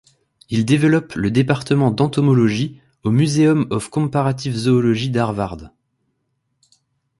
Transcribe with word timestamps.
Il 0.49 0.65
développe 0.65 1.13
le 1.13 1.29
département 1.29 1.91
d’entomologie 1.91 2.81
au 3.03 3.11
Museum 3.11 3.67
of 3.69 3.89
Comparative 3.91 4.55
Zoology 4.55 5.11
d’Harvard. 5.11 5.69